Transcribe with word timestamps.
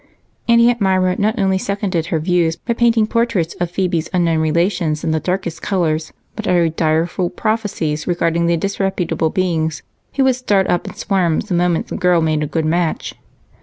And 0.47 0.59
Aunt 0.61 0.81
Myra 0.81 1.15
not 1.19 1.37
only 1.37 1.59
seconded 1.59 2.07
her 2.07 2.17
views 2.19 2.55
by 2.55 2.73
painting 2.73 3.05
portraits 3.05 3.53
of 3.59 3.69
Phebe's 3.69 4.09
unknown 4.11 4.39
relations 4.39 5.03
in 5.03 5.11
the 5.11 5.19
darkest 5.19 5.61
colors 5.61 6.11
but 6.35 6.47
uttered 6.47 6.75
direful 6.75 7.29
prophecies 7.29 8.07
regarding 8.07 8.47
the 8.47 8.57
disreputable 8.57 9.29
beings 9.29 9.83
who 10.15 10.23
would 10.23 10.35
start 10.35 10.65
up 10.67 10.87
in 10.87 10.95
swarms 10.95 11.49
the 11.49 11.53
moment 11.53 11.89
the 11.89 11.97
girl 11.97 12.19
made 12.19 12.41
a 12.41 12.47
good 12.47 12.65
match. 12.65 13.13